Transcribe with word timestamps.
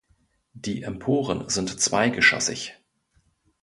Die 0.55 0.81
Emporen 0.81 1.47
sind 1.49 1.79
zweigeschossig. 1.79 2.73